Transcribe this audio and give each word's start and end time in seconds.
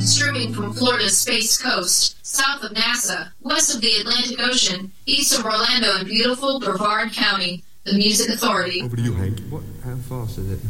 Streaming 0.00 0.54
from 0.54 0.72
Florida's 0.72 1.16
Space 1.16 1.60
Coast, 1.60 2.16
south 2.26 2.62
of 2.62 2.72
NASA, 2.72 3.32
west 3.42 3.74
of 3.74 3.82
the 3.82 3.96
Atlantic 3.96 4.40
Ocean, 4.40 4.90
east 5.04 5.38
of 5.38 5.44
Orlando 5.44 5.98
and 5.98 6.08
beautiful 6.08 6.58
Brevard 6.58 7.12
County, 7.12 7.62
the 7.84 7.92
Music 7.92 8.30
Authority. 8.30 8.80
Over 8.82 8.96
to 8.96 9.02
you, 9.02 9.12
Hank. 9.12 9.40
What? 9.50 9.62
How 9.84 9.96
fast 9.96 10.38
is 10.38 10.52
it? 10.52 10.60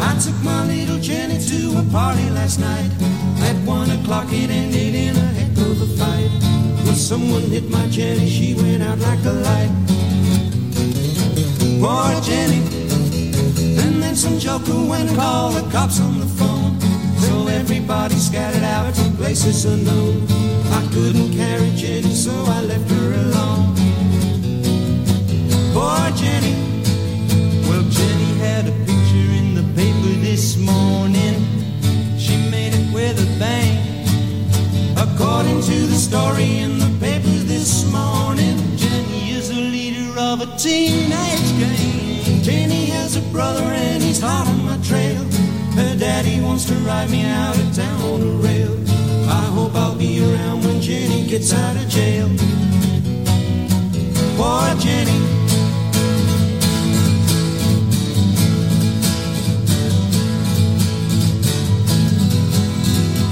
I 0.00 0.18
took 0.18 0.42
my 0.42 0.66
little 0.66 0.98
Jenny 1.00 1.38
to 1.38 1.78
a 1.78 1.92
party 1.92 2.30
last 2.30 2.58
night. 2.58 2.90
At 3.42 3.56
one 3.66 3.90
o'clock 3.90 4.28
it 4.30 4.50
ended 4.50 4.94
in 4.94 5.16
a 5.16 5.20
heck 5.20 5.52
of 5.58 5.82
a 5.82 5.86
fight. 5.98 6.30
When 6.86 6.94
someone 6.94 7.42
hit 7.42 7.68
my 7.70 7.86
Jenny, 7.88 8.28
she 8.28 8.54
went 8.54 8.82
out 8.82 8.98
like 8.98 9.22
a 9.26 9.32
light. 9.32 10.01
Poor 11.82 12.14
Jenny. 12.20 12.62
And 13.82 14.00
then 14.00 14.14
some 14.14 14.38
joker 14.38 14.72
went 14.88 15.08
and 15.08 15.18
called 15.18 15.56
the 15.56 15.68
cops 15.72 16.00
on 16.00 16.20
the 16.20 16.26
phone. 16.26 16.78
So 17.18 17.48
everybody 17.48 18.14
scattered 18.14 18.62
out 18.62 18.94
to 18.94 19.10
places 19.16 19.64
unknown. 19.64 20.22
I 20.70 20.86
couldn't 20.94 21.32
carry 21.32 21.70
Jenny, 21.70 22.14
so 22.14 22.30
I 22.30 22.60
left 22.62 22.88
her 22.88 23.12
alone. 23.24 23.74
Poor 25.74 26.06
Jenny. 26.14 26.54
Well, 27.66 27.82
Jenny 27.90 28.32
had 28.38 28.68
a 28.68 28.74
picture 28.86 29.30
in 29.40 29.56
the 29.56 29.66
paper 29.74 30.14
this 30.22 30.56
morning. 30.56 31.34
She 32.16 32.36
made 32.48 32.74
it 32.74 32.94
with 32.94 33.18
a 33.18 33.38
bang. 33.40 34.06
According 34.96 35.60
to 35.62 35.86
the 35.88 35.96
story 35.96 36.58
in 36.58 36.78
the 36.78 36.96
paper 37.00 37.36
this 37.50 37.90
morning, 37.90 38.56
Jenny 38.76 39.32
is 39.32 39.50
a 39.50 39.60
leader 40.12 40.20
of 40.20 40.40
a 40.40 40.58
teenage 40.58 41.58
gang. 41.58 42.42
Jenny 42.42 42.86
has 42.86 43.16
a 43.16 43.20
brother 43.32 43.62
and 43.62 44.02
he's 44.02 44.20
hot 44.20 44.46
on 44.46 44.64
my 44.64 44.76
trail. 44.78 45.22
Her 45.74 45.96
daddy 45.96 46.40
wants 46.40 46.64
to 46.66 46.74
ride 46.74 47.10
me 47.10 47.24
out 47.24 47.56
of 47.56 47.74
town 47.74 48.00
on 48.02 48.20
a 48.20 48.32
rail. 48.42 48.76
I 49.28 49.44
hope 49.54 49.74
I'll 49.74 49.94
be 49.94 50.22
around 50.22 50.64
when 50.64 50.80
Jenny 50.80 51.26
gets 51.26 51.52
out 51.52 51.76
of 51.76 51.88
jail. 51.88 52.28
Poor 54.36 54.74
Jenny. 54.80 55.20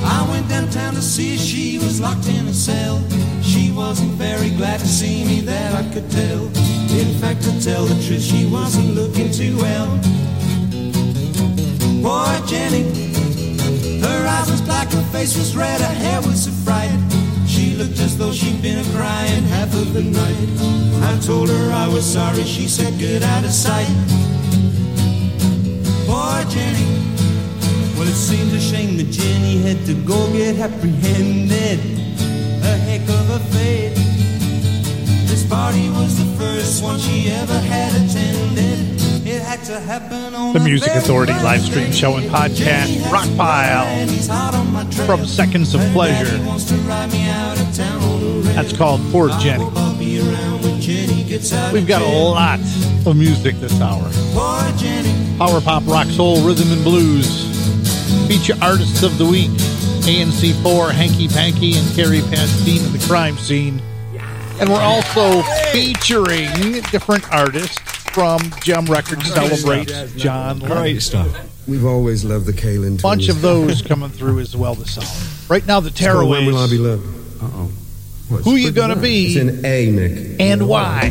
I 0.04 0.26
went 0.30 0.48
downtown 0.48 0.94
to 0.94 1.02
see 1.02 1.34
if 1.34 1.40
she 1.40 1.78
was 1.78 2.00
locked 2.00 2.28
in 2.28 2.46
a 2.46 2.54
cell. 2.54 3.02
She 3.60 3.70
wasn't 3.70 4.12
very 4.12 4.48
glad 4.56 4.80
to 4.80 4.88
see 4.88 5.22
me, 5.22 5.40
that 5.42 5.74
I 5.74 5.82
could 5.92 6.10
tell. 6.10 6.46
In 6.96 7.12
fact, 7.20 7.42
to 7.42 7.52
tell 7.62 7.84
the 7.84 7.94
truth, 8.06 8.22
she 8.22 8.46
wasn't 8.46 8.94
looking 8.94 9.30
too 9.30 9.54
well. 9.58 9.86
Poor 12.00 12.32
Jenny, 12.48 12.84
her 14.00 14.26
eyes 14.26 14.50
was 14.50 14.62
black, 14.62 14.88
her 14.92 15.02
face 15.12 15.36
was 15.36 15.54
red, 15.54 15.78
her 15.82 15.94
hair 16.04 16.22
was 16.22 16.46
a 16.46 16.52
fright. 16.64 16.90
She 17.46 17.74
looked 17.76 18.00
as 18.00 18.16
though 18.16 18.32
she'd 18.32 18.62
been 18.62 18.82
crying 18.96 19.44
half 19.44 19.74
of 19.74 19.92
the 19.92 20.04
night. 20.04 20.48
I 21.04 21.20
told 21.20 21.50
her 21.50 21.70
I 21.70 21.86
was 21.86 22.06
sorry, 22.10 22.44
she 22.44 22.66
said, 22.66 22.98
get 22.98 23.22
out 23.22 23.44
of 23.44 23.52
sight. 23.52 23.92
Poor 26.08 26.40
Jenny. 26.48 26.88
Well, 27.98 28.08
it 28.08 28.20
seems 28.28 28.54
a 28.54 28.60
shame 28.60 28.96
that 28.96 29.10
Jenny 29.10 29.58
had 29.58 29.84
to 29.84 29.92
go 29.92 30.32
get 30.32 30.58
apprehended. 30.58 31.80
A 32.62 32.76
heck 32.76 33.09
my 40.52 40.64
Music 40.64 40.92
Authority 40.94 41.32
live 41.32 41.60
stream 41.62 41.92
show 41.92 42.16
and 42.16 42.28
podcast, 42.30 42.56
Jenny 42.56 42.94
has 42.94 43.12
Rock 43.12 43.26
a 43.26 43.36
Pile, 43.36 43.84
brother 43.84 44.00
and 44.00 44.10
he's 44.10 44.26
hot 44.26 44.54
on 44.54 44.72
my 44.72 44.84
trail. 44.90 45.06
from 45.06 45.26
Seconds 45.26 45.74
of 45.74 45.80
Pleasure. 45.92 46.24
daddy 46.24 46.44
wants 46.44 46.64
to 46.64 46.74
ride 46.76 47.12
me 47.12 47.28
out 47.28 47.60
of 47.60 47.74
town 47.74 48.02
on 48.02 48.20
a 48.20 48.24
rail. 48.24 48.42
That's 48.42 48.76
called 48.76 49.00
Poor 49.12 49.28
Jenny. 49.40 49.64
hope 49.64 49.76
I'll 49.76 49.98
be 49.98 50.20
around 50.20 50.62
when 50.62 50.80
Jenny 50.80 51.24
gets 51.24 51.52
out 51.52 51.72
We've 51.72 51.86
got 51.86 52.02
a 52.02 52.06
lot 52.06 52.60
of 53.06 53.16
music 53.16 53.56
this 53.56 53.80
hour. 53.80 54.02
Power 55.38 55.60
pop, 55.60 55.86
rock, 55.86 56.06
soul, 56.08 56.42
rhythm, 56.46 56.70
and 56.72 56.84
blues. 56.84 57.46
Feature 58.28 58.58
artists 58.60 59.02
of 59.02 59.18
the 59.18 59.26
week: 59.26 59.50
ANC4, 60.06 60.92
Hanky 60.92 61.28
Panky, 61.28 61.76
and 61.76 61.94
Carrie 61.94 62.22
Pastine 62.22 62.84
of 62.84 62.92
the 62.92 63.06
crime 63.06 63.36
scene. 63.36 63.80
And 64.60 64.68
we're 64.68 64.80
also 64.82 65.42
featuring 65.72 66.48
different 66.90 67.30
artists 67.32 67.78
from 68.12 68.40
Jem 68.62 68.84
Records 68.86 69.32
Celebrate 69.32 69.88
John 70.16 70.58
Lennon. 70.60 70.76
Great 70.76 71.02
stuff. 71.02 71.46
We've 71.66 71.84
always 71.84 72.24
loved 72.24 72.46
the 72.46 72.52
Kalen 72.52 73.00
Bunch 73.00 73.28
of 73.28 73.40
those 73.42 73.80
coming 73.82 74.10
through 74.10 74.40
as 74.40 74.56
well 74.56 74.74
this 74.74 74.98
hour. 74.98 75.06
Right 75.54 75.64
now, 75.66 75.80
the 75.80 75.88
It's 75.88 76.00
called 76.00 76.28
When 76.28 76.46
Will 76.46 76.58
I 76.58 76.66
Be 76.68 76.78
Tearaways. 76.78 76.80
Loved? 77.02 77.42
Uh-oh. 77.42 77.70
What, 78.28 78.44
Who 78.44 78.54
it's 78.56 78.64
you 78.64 78.72
gonna 78.72 78.94
nice. 78.96 79.02
be? 79.02 79.26
It's 79.26 79.36
in 79.36 79.64
A, 79.64 79.90
Nick. 79.90 80.40
And 80.40 80.68
why? 80.68 81.08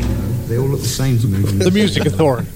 They 0.48 0.58
all 0.58 0.68
look 0.68 0.82
the 0.82 0.88
same 0.88 1.18
to 1.20 1.28
me. 1.28 1.40
The 1.64 1.72
Music 1.72 2.06
Authority. 2.06 2.48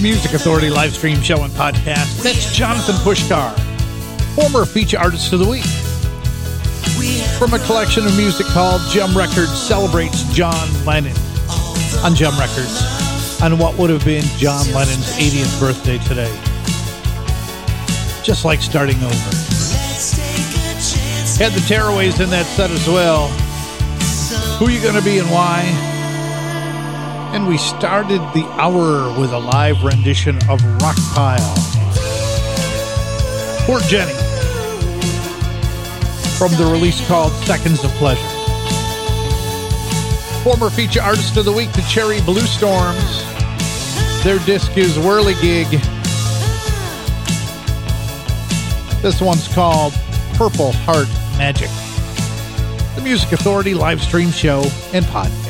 the 0.00 0.08
Music 0.08 0.32
Authority 0.32 0.70
live 0.70 0.94
stream 0.94 1.20
show 1.20 1.42
and 1.42 1.52
podcast. 1.52 2.22
That's 2.22 2.54
Jonathan 2.54 2.94
Pushkar, 2.96 3.52
former 4.34 4.64
feature 4.64 4.98
artist 4.98 5.32
of 5.32 5.40
the 5.40 5.48
week. 5.48 5.64
From 7.38 7.54
a 7.54 7.58
collection 7.66 8.06
of 8.06 8.16
music 8.16 8.46
called 8.46 8.82
Jem 8.90 9.16
Records 9.16 9.52
celebrates 9.58 10.22
John 10.34 10.68
Lennon 10.84 11.16
on 12.04 12.14
Jem 12.14 12.38
Records 12.38 13.40
on 13.42 13.58
what 13.58 13.76
would 13.78 13.90
have 13.90 14.04
been 14.04 14.24
John 14.38 14.66
Lennon's 14.72 15.16
80th 15.18 15.60
birthday 15.60 15.98
today. 15.98 16.32
Just 18.22 18.44
like 18.44 18.60
starting 18.60 18.96
over. 19.02 19.14
Had 21.38 21.52
the 21.52 21.62
Tearaways 21.66 22.20
in 22.20 22.30
that 22.30 22.46
set 22.46 22.70
as 22.70 22.86
well. 22.86 23.28
Who 24.58 24.66
are 24.66 24.70
you 24.70 24.80
going 24.82 24.96
to 24.96 25.02
be 25.02 25.18
and 25.18 25.30
why? 25.30 25.89
and 27.32 27.46
we 27.46 27.56
started 27.56 28.20
the 28.34 28.44
hour 28.58 29.16
with 29.18 29.32
a 29.32 29.38
live 29.38 29.82
rendition 29.84 30.36
of 30.48 30.60
Rock 30.82 30.96
Pile. 31.14 31.54
Poor 33.66 33.80
Jenny. 33.80 34.12
From 36.36 36.50
the 36.56 36.68
release 36.70 37.06
called 37.06 37.32
Seconds 37.44 37.84
of 37.84 37.90
Pleasure. 37.92 38.20
Former 40.42 40.70
feature 40.70 41.02
artist 41.02 41.36
of 41.36 41.44
the 41.44 41.52
week, 41.52 41.70
the 41.72 41.82
Cherry 41.82 42.18
Bluestorms. 42.18 43.24
Their 44.24 44.38
disc 44.40 44.76
is 44.76 44.96
Whirligig. 44.96 45.70
This 49.02 49.20
one's 49.20 49.46
called 49.48 49.92
Purple 50.34 50.72
Heart 50.72 51.08
Magic. 51.38 51.70
The 52.96 53.02
Music 53.02 53.32
Authority 53.32 53.74
live 53.74 54.02
stream 54.02 54.30
show 54.30 54.62
and 54.92 55.04
podcast. 55.06 55.49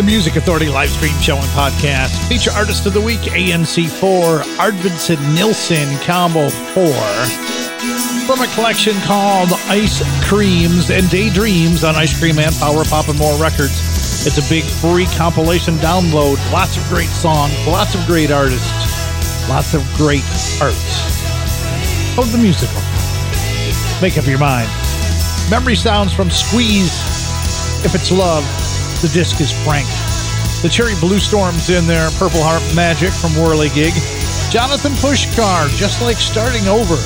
the 0.00 0.06
Music 0.06 0.36
Authority 0.36 0.70
live 0.70 0.88
stream 0.88 1.12
show 1.20 1.36
and 1.36 1.44
podcast. 1.48 2.26
Feature 2.26 2.52
artist 2.52 2.86
of 2.86 2.94
the 2.94 3.00
week, 3.00 3.20
ANC4, 3.20 4.40
Arvidsson 4.56 5.34
Nilsson, 5.34 5.94
Combo 6.06 6.48
4. 6.48 6.86
From 8.24 8.40
a 8.40 8.46
collection 8.54 8.94
called 9.02 9.50
Ice 9.68 10.00
Creams 10.26 10.90
and 10.90 11.10
Daydreams 11.10 11.84
on 11.84 11.96
Ice 11.96 12.18
Cream 12.18 12.38
and 12.38 12.54
Power 12.56 12.82
Pop 12.84 13.08
and 13.08 13.18
More 13.18 13.38
Records. 13.38 13.76
It's 14.24 14.38
a 14.38 14.48
big 14.48 14.64
free 14.64 15.04
compilation 15.16 15.74
download. 15.76 16.36
Lots 16.50 16.78
of 16.78 16.88
great 16.88 17.10
songs, 17.10 17.52
lots 17.66 17.94
of 17.94 18.06
great 18.06 18.30
artists, 18.30 18.70
lots 19.50 19.74
of 19.74 19.82
great 19.96 20.24
art. 20.62 20.72
Of 22.16 22.32
the 22.32 22.38
musical. 22.40 22.80
Make 24.00 24.16
up 24.16 24.26
your 24.26 24.38
mind. 24.38 24.70
Memory 25.50 25.76
sounds 25.76 26.14
from 26.14 26.30
Squeeze, 26.30 27.84
If 27.84 27.94
It's 27.94 28.10
Love, 28.10 28.44
the 29.02 29.08
disc 29.08 29.40
is 29.40 29.50
Frank. 29.64 29.86
The 30.62 30.68
Cherry 30.68 30.92
Bluestorm's 30.94 31.70
in 31.70 31.86
there. 31.86 32.10
Purple 32.18 32.42
Heart 32.42 32.62
Magic 32.76 33.10
from 33.10 33.30
Whirligig. 33.30 33.96
Jonathan 34.52 34.92
Pushkar, 34.92 35.74
just 35.76 36.02
like 36.02 36.16
starting 36.16 36.66
over. 36.68 36.96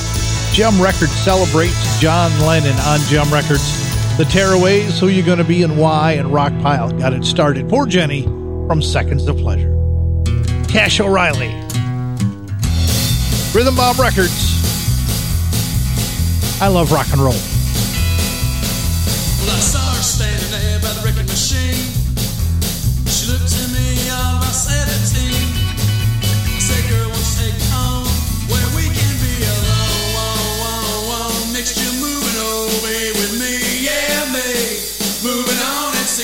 Jem 0.51 0.81
Records 0.81 1.13
celebrates 1.13 1.99
John 1.99 2.31
Lennon 2.41 2.75
on 2.79 2.99
Jem 3.07 3.31
Records. 3.31 3.63
The 4.17 4.25
Tearaways, 4.25 4.99
Who 4.99 5.07
You 5.07 5.23
Gonna 5.23 5.43
Be 5.43 5.63
and 5.63 5.77
Why, 5.77 6.13
and 6.13 6.33
Rock 6.33 6.51
Pile 6.61 6.91
got 6.91 7.13
it 7.13 7.23
started. 7.23 7.69
Poor 7.69 7.85
Jenny 7.85 8.23
from 8.67 8.81
Seconds 8.81 9.27
of 9.27 9.37
Pleasure. 9.37 9.71
Cash 10.67 10.99
O'Reilly. 10.99 11.53
Rhythm 13.53 13.75
Bob 13.75 13.99
Records. 13.99 14.51
I 16.61 16.67
love 16.67 16.91
rock 16.91 17.07
and 17.11 17.21
roll. 17.21 17.35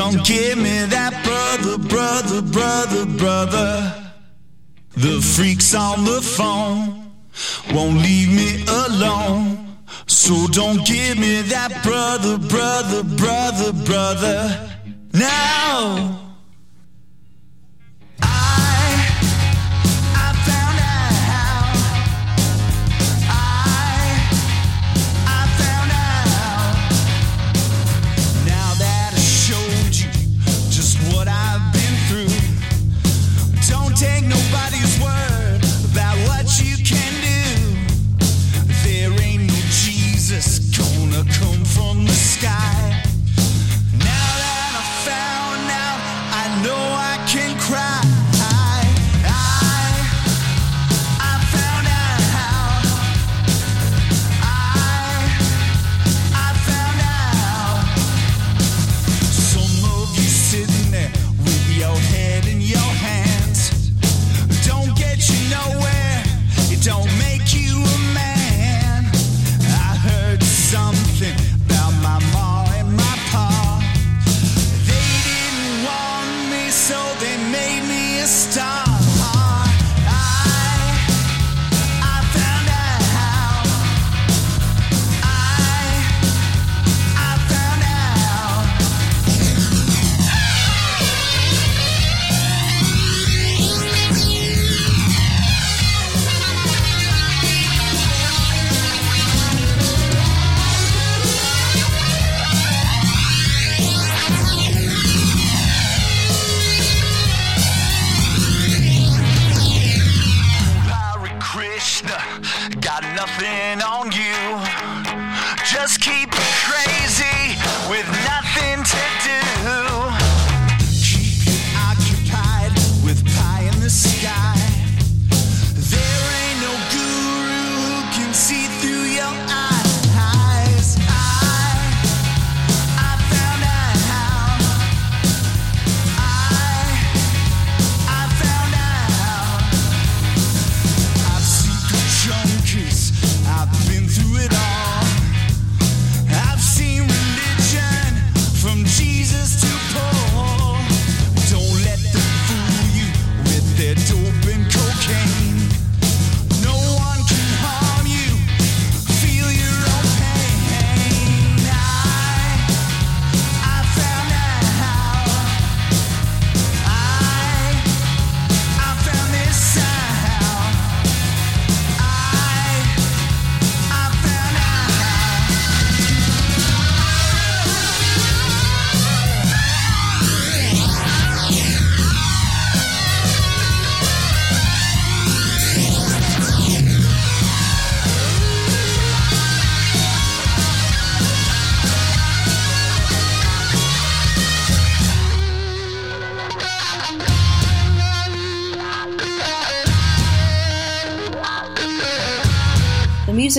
Don't 0.00 0.24
give 0.24 0.56
me 0.56 0.86
that 0.86 1.12
brother, 1.22 1.76
brother, 1.76 2.40
brother, 2.40 3.04
brother. 3.18 4.12
The 4.96 5.20
freaks 5.20 5.74
on 5.74 6.06
the 6.06 6.22
phone 6.22 7.12
won't 7.74 7.98
leave 7.98 8.32
me 8.32 8.64
alone. 8.66 9.76
So 10.06 10.46
don't 10.46 10.86
give 10.86 11.18
me 11.18 11.42
that 11.42 11.82
brother, 11.84 12.38
brother, 12.38 13.04
brother, 13.04 13.72
brother. 13.84 14.70
Now! 15.12 16.29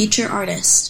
Feature 0.00 0.30
artist. 0.30 0.89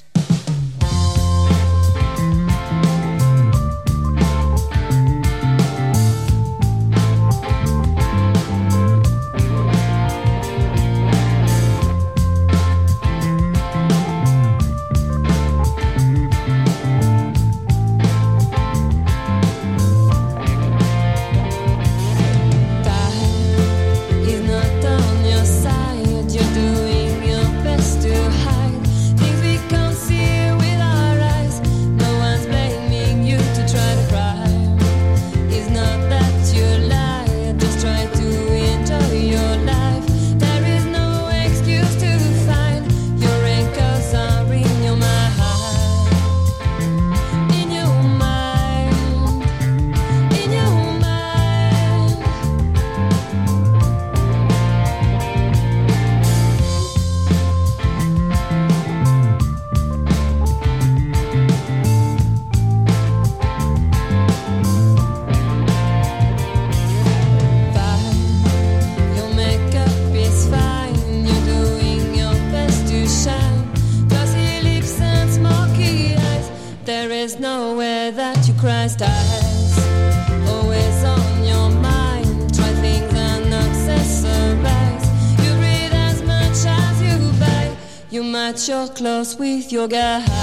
With 89.40 89.72
your 89.72 89.88
guys. 89.88 90.39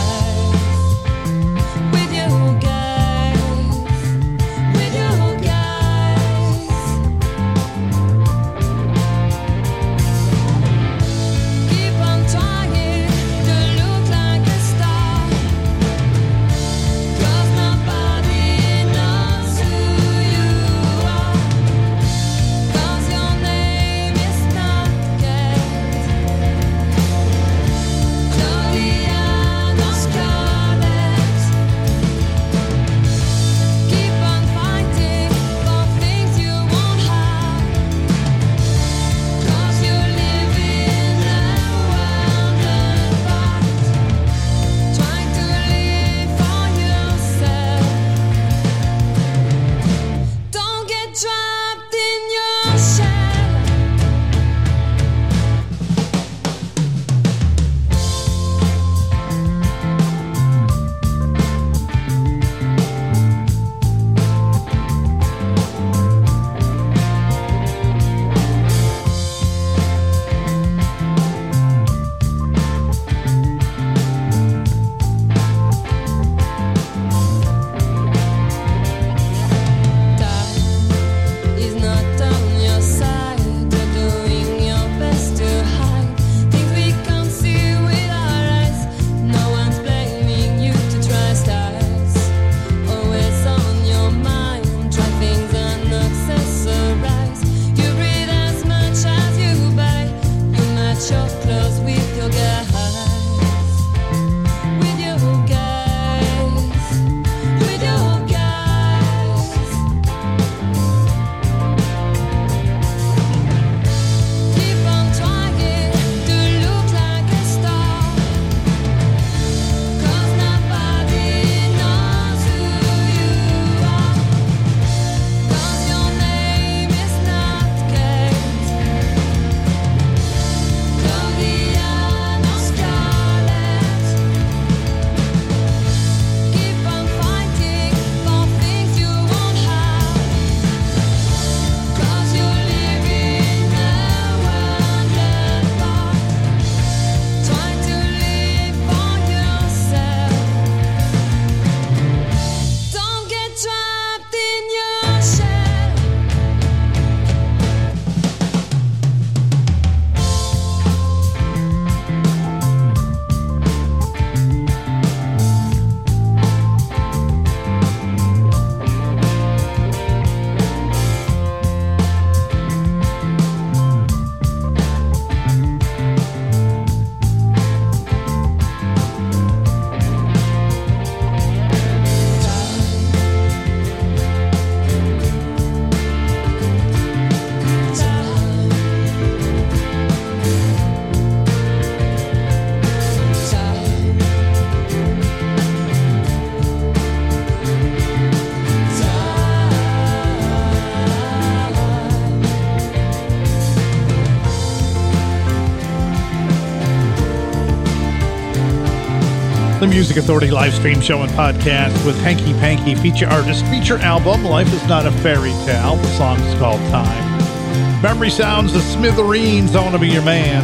Music 209.97 210.17
Authority 210.17 210.51
live 210.51 210.75
stream 210.75 211.01
show 211.01 211.23
and 211.23 211.31
podcast 211.31 212.05
with 212.05 212.15
Hanky 212.21 212.53
Panky 212.59 212.93
feature 212.93 213.25
artist 213.25 213.65
feature 213.65 213.97
album 213.97 214.43
Life 214.43 214.71
is 214.71 214.87
Not 214.87 215.07
a 215.07 215.11
Fairy 215.11 215.49
Tale. 215.65 215.95
The 215.95 216.07
song 216.09 216.39
is 216.41 216.59
called 216.59 216.79
Time. 216.91 218.03
Memory 218.03 218.29
Sounds, 218.29 218.73
The 218.73 218.79
Smithereens, 218.79 219.75
I 219.75 219.81
Want 219.81 219.95
to 219.95 219.99
Be 219.99 220.09
Your 220.09 220.21
Man. 220.21 220.61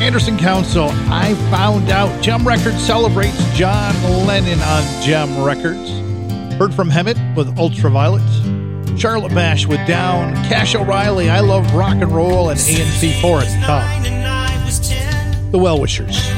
Anderson 0.00 0.38
Council, 0.38 0.88
I 1.10 1.34
Found 1.50 1.90
Out. 1.90 2.22
Jem 2.22 2.46
Records 2.46 2.80
celebrates 2.80 3.36
John 3.56 3.92
Lennon 4.24 4.60
on 4.60 5.02
Jem 5.02 5.42
Records. 5.42 5.90
Heard 6.60 6.72
from 6.72 6.90
Hemet 6.90 7.34
with 7.34 7.58
Ultraviolet. 7.58 8.22
Charlotte 8.96 9.34
Bash 9.34 9.66
with 9.66 9.84
Down. 9.88 10.32
Cash 10.48 10.76
O'Reilly, 10.76 11.28
I 11.28 11.40
Love 11.40 11.74
Rock 11.74 11.94
and 11.94 12.12
Roll. 12.12 12.50
And 12.50 12.60
ANC4 12.60 13.42
at 13.42 13.60
the 13.60 13.66
top. 13.66 15.50
The 15.50 15.58
Well 15.58 15.80
Wishers. 15.80 16.37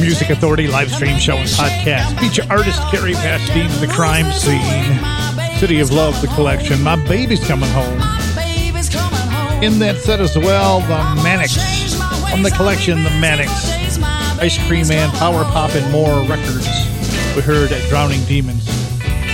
Music 0.00 0.30
Authority 0.30 0.66
live 0.66 0.90
stream 0.90 1.18
show 1.18 1.36
and 1.36 1.48
podcast. 1.50 2.18
Feature 2.20 2.44
artist 2.48 2.80
Carrie 2.90 3.12
Pastine, 3.12 3.70
The 3.80 3.86
Crime 3.86 4.32
Scene, 4.32 5.58
City 5.58 5.80
of 5.80 5.90
Love, 5.90 6.18
The 6.22 6.28
Collection, 6.28 6.82
My 6.82 6.96
Baby's 7.06 7.46
Coming 7.46 7.68
Home. 7.70 8.00
In 9.62 9.78
that 9.78 10.00
set 10.02 10.20
as 10.20 10.38
well, 10.38 10.80
The 10.80 11.22
Manics. 11.22 11.56
From 12.30 12.42
the 12.42 12.50
collection, 12.50 13.04
The 13.04 13.10
Manics. 13.10 13.70
Ice 14.40 14.56
Cream 14.66 14.88
Man, 14.88 15.10
Power 15.10 15.44
Pop, 15.44 15.74
and 15.74 15.92
more 15.92 16.24
records 16.26 16.66
we 17.36 17.42
heard 17.42 17.70
at 17.70 17.86
Drowning 17.90 18.24
Demons. 18.24 18.66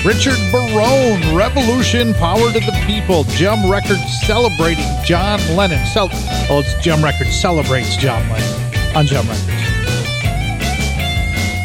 Richard 0.04 0.38
Barone, 0.50 1.34
Revolution, 1.34 2.12
Power 2.14 2.52
to 2.52 2.60
the 2.60 2.82
People, 2.86 3.24
Jem 3.24 3.70
Records 3.70 4.02
celebrating 4.26 4.86
John 5.04 5.40
Lennon. 5.56 5.84
So, 5.86 6.08
oh, 6.50 6.62
it's 6.64 6.74
Jem 6.84 7.04
Records 7.04 7.34
celebrates 7.40 7.96
John 7.96 8.28
Lennon 8.28 8.96
on 8.96 9.06
Jem 9.06 9.28
Records. 9.28 9.55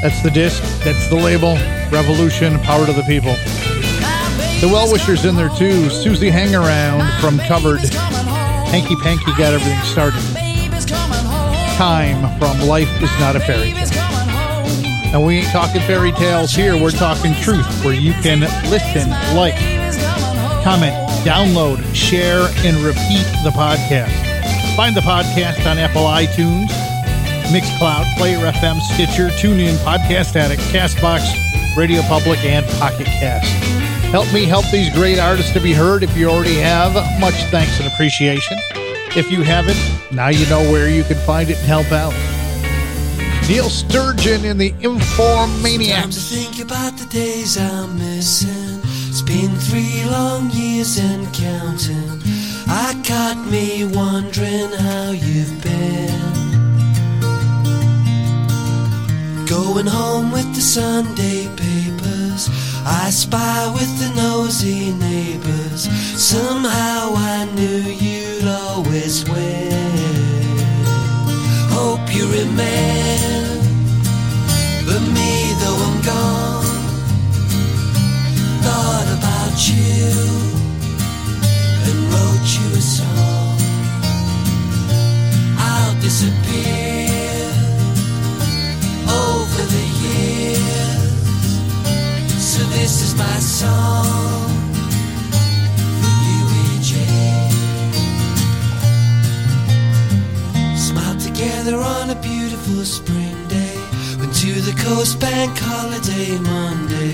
That's 0.02 0.22
the 0.24 0.32
disc. 0.32 0.64
That's 0.84 1.08
the 1.10 1.16
label. 1.16 1.54
Revolution, 1.92 2.58
power 2.60 2.88
to 2.88 2.94
the 2.94 3.04
people. 3.04 3.36
The 4.60 4.68
well 4.68 4.92
wishers 4.92 5.26
in 5.26 5.36
there 5.36 5.50
too. 5.50 5.92
Susie 5.92 6.32
hang 6.32 6.56
around 6.56 7.08
from 7.22 7.38
Covered. 7.38 7.82
Hanky 8.72 8.96
Panky 8.96 9.32
got 9.38 9.54
everything 9.54 9.80
started. 9.82 10.22
Time 11.78 12.40
from 12.40 12.68
Life 12.68 12.90
is 13.02 13.12
Not 13.20 13.36
a 13.36 13.40
Fairy 13.40 13.74
Tale. 13.74 13.92
And 15.14 15.26
we 15.26 15.40
ain't 15.40 15.48
talking 15.48 15.82
fairy 15.82 16.14
tales 16.14 16.52
here. 16.52 16.82
We're 16.82 16.92
talking 16.92 17.36
truth 17.36 17.68
where 17.84 17.94
you 17.94 18.14
can 18.14 18.40
listen, 18.72 19.10
like, 19.36 19.56
comment, 20.64 20.96
download, 21.26 21.84
share, 21.94 22.48
and 22.66 22.78
repeat 22.78 23.26
the 23.44 23.52
podcast. 23.54 24.16
Find 24.76 24.96
the 24.96 25.02
podcast 25.02 25.70
on 25.70 25.78
Apple 25.78 26.04
iTunes 26.04 26.72
Mixcloud, 27.52 28.18
Player 28.18 28.40
FM, 28.40 28.80
Stitcher, 28.80 29.28
TuneIn, 29.28 29.76
Podcast 29.84 30.38
Addict, 30.38 30.62
Castbox, 30.72 31.22
Radio 31.76 32.02
Public, 32.04 32.40
and 32.46 32.66
Pocket 32.80 33.06
Cast. 33.06 33.46
Help 34.06 34.32
me 34.34 34.46
help 34.46 34.66
these 34.72 34.90
great 34.94 35.20
artists 35.20 35.52
to 35.52 35.60
be 35.60 35.74
heard. 35.74 36.02
If 36.02 36.16
you 36.16 36.30
already 36.30 36.56
have, 36.56 36.94
much 37.20 37.36
thanks 37.52 37.78
and 37.82 37.92
appreciation. 37.92 38.58
If 39.18 39.30
you 39.30 39.42
haven't, 39.42 39.78
now 40.14 40.30
you 40.30 40.46
know 40.48 40.62
where 40.72 40.90
you 40.90 41.04
can 41.04 41.18
find 41.26 41.50
it 41.50 41.58
and 41.58 41.68
help 41.68 41.92
out. 41.92 42.14
Neil 43.50 43.70
Sturgeon 43.70 44.46
in 44.46 44.58
the 44.58 44.72
Time 44.72 46.10
to 46.10 46.20
think 46.20 46.60
about 46.60 46.98
the 46.98 47.08
days 47.10 47.58
I'm 47.58 47.98
missing. 47.98 48.80
It's 49.10 49.22
been 49.22 49.54
three 49.56 50.06
long 50.06 50.50
years 50.52 50.98
and 50.98 51.26
counting. 51.34 52.22
I 52.68 52.94
caught 53.06 53.46
me 53.52 53.84
wondering 53.84 54.72
how 54.72 55.12
you've 55.12 55.62
been. 55.62 56.21
Going 59.52 59.86
home 59.86 60.32
with 60.32 60.56
the 60.56 60.62
Sunday 60.62 61.50
papers. 61.58 62.50
I 62.86 63.10
spy 63.10 63.70
with 63.74 63.92
the 64.00 64.08
nosy 64.16 64.94
neighbors. 64.94 65.90
Somehow 66.16 67.12
I 67.18 67.50
knew 67.54 67.84
you'd 68.06 68.48
always 68.48 69.26
win. 69.30 69.74
Hope 71.70 72.16
you 72.16 72.28
remember 72.32 72.62
me 75.18 75.54
though 75.60 75.80
I'm 75.88 76.00
gone. 76.12 76.66
Thought 78.64 79.10
about 79.18 79.58
you 79.68 80.16
and 81.88 82.00
wrote 82.14 82.50
you 82.56 82.68
a 82.72 82.82
song. 82.82 83.60
I'll 85.60 85.96
disappear 86.00 87.01
this 92.72 93.02
is 93.02 93.16
my 93.16 93.40
song 93.40 94.50
EJ. 96.74 96.94
Smiled 100.78 101.20
together 101.20 101.78
on 101.78 102.10
a 102.10 102.16
beautiful 102.22 102.84
spring 102.84 103.38
day. 103.48 103.76
Went 104.20 104.34
to 104.36 104.54
the 104.62 104.76
coast 104.84 105.20
bank 105.20 105.52
holiday 105.58 106.38
Monday. 106.40 107.14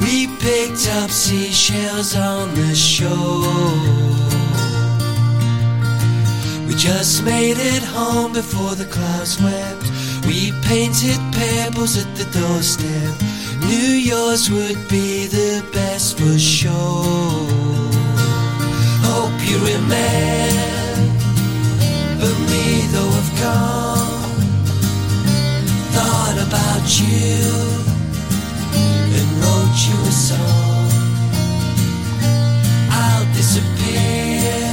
We 0.00 0.26
picked 0.38 0.88
up 1.00 1.10
seashells 1.10 2.16
on 2.16 2.54
the 2.54 2.74
shore. 2.74 3.88
We 6.66 6.74
just 6.74 7.24
made 7.24 7.58
it 7.58 7.82
home 7.82 8.32
before 8.32 8.74
the 8.74 8.86
clouds 8.86 9.40
wept. 9.42 9.86
We 10.26 10.52
painted 10.62 11.18
pebbles 11.32 11.96
at 11.96 12.08
the 12.16 12.26
doorstep. 12.38 13.27
Knew 13.66 13.92
yours 14.10 14.50
would 14.50 14.88
be 14.88 15.26
the 15.26 15.64
best 15.72 16.18
for 16.18 16.38
sure. 16.38 16.72
Hope 19.02 19.38
you 19.48 19.58
remember 19.58 19.98
me 22.50 22.86
though 22.92 23.12
I've 23.20 23.32
gone. 23.40 24.36
Thought 25.94 26.38
about 26.46 26.86
you 27.00 27.38
and 29.18 29.28
wrote 29.40 29.78
you 29.88 29.98
a 30.02 30.14
song. 30.28 30.90
I'll 32.90 33.26
disappear 33.34 34.68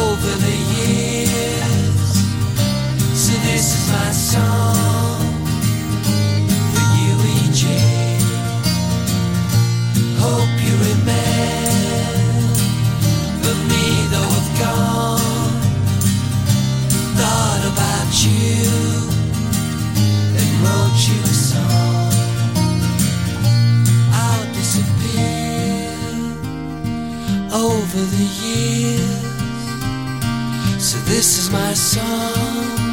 over 0.00 0.32
the 0.46 0.56
years. 0.76 2.10
So 3.22 3.32
this 3.48 3.66
is 3.74 3.84
my 3.92 4.10
song 4.12 5.05
over 27.56 27.98
the 27.98 28.28
years. 28.44 29.22
So 30.78 30.98
this 31.10 31.38
is 31.38 31.50
my 31.50 31.72
song 31.72 32.85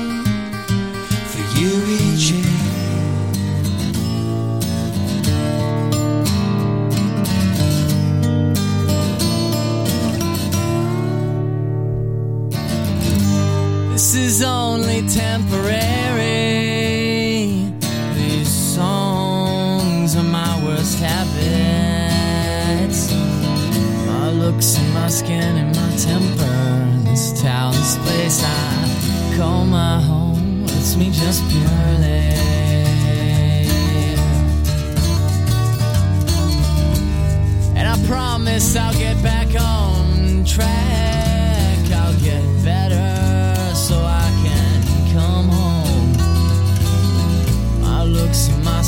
This 14.04 14.16
is 14.16 14.44
only 14.44 15.08
temporary. 15.08 15.72
These 18.16 18.52
songs 18.76 20.18
are 20.18 20.24
my 20.24 20.62
worst 20.66 21.00
habits. 21.00 23.14
My 24.06 24.30
looks 24.32 24.78
and 24.78 24.94
my 24.94 25.08
skin 25.08 25.56
and 25.56 25.74
my 25.74 25.96
temper. 25.96 27.10
This 27.10 27.42
town, 27.42 27.72
this 27.72 27.96
place 28.00 28.44
I 28.44 29.38
call 29.38 29.64
my 29.64 30.02
home. 30.02 30.66
It's 30.66 30.98
me 30.98 31.10
just 31.10 31.42
purely. 31.50 32.34
And 37.78 37.88
I 37.88 37.98
promise 38.06 38.76
I'll 38.76 38.94
get 38.96 39.24
back 39.24 39.48
on 39.58 40.44
track. 40.44 41.13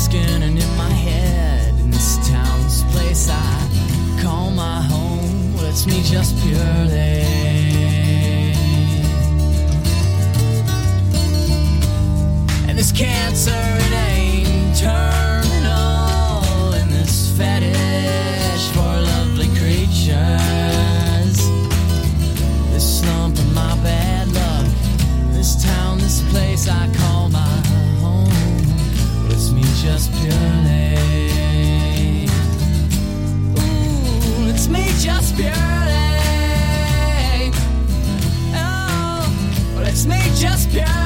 Skin 0.06 0.42
and 0.42 0.56
in 0.56 0.76
my 0.76 0.94
head. 1.06 1.74
In 1.80 1.90
this 1.90 2.16
town, 2.28 2.62
this 2.62 2.84
place 2.92 3.28
I 3.28 4.22
call 4.22 4.50
my 4.52 4.80
home. 4.82 5.54
Well, 5.54 5.66
it's 5.66 5.84
me 5.84 6.00
just 6.02 6.32
purely. 6.42 7.24
And 12.68 12.78
this 12.78 12.92
cancer, 12.92 13.62
it 13.86 13.94
ain't 14.12 14.76
terminal. 14.78 16.74
And 16.78 16.88
this 16.90 17.36
fetish 17.36 17.75
just 29.86 30.12
purely. 30.14 30.96
Ooh, 33.56 34.50
it's 34.50 34.68
me 34.68 34.84
just 34.98 35.36
purely. 35.36 35.54
Oh, 38.52 39.84
it's 39.86 40.04
me 40.06 40.18
just 40.34 40.70
purely. 40.70 41.05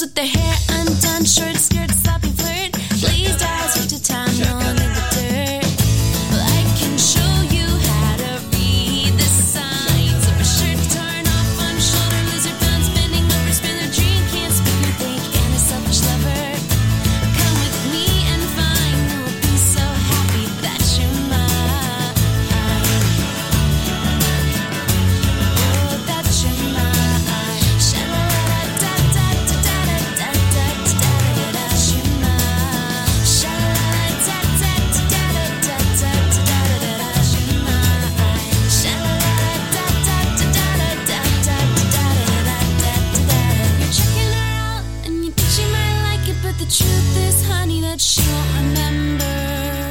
With 0.00 0.14
the 0.14 0.24
head 0.24 0.49